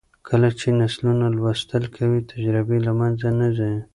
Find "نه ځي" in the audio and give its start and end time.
3.39-3.73